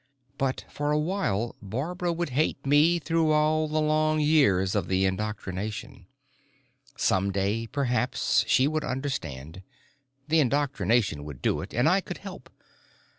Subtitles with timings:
[0.39, 5.05] But for a while Barbara would hate me through all the long years of the
[5.05, 6.07] indoctrination.
[6.97, 9.61] Someday, perhaps, she would understand...
[10.27, 12.49] the indoctrination could do it, and I could help.